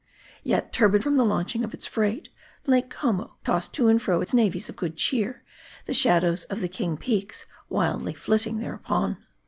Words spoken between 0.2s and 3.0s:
Yet turbid from the launching of its freight, Lake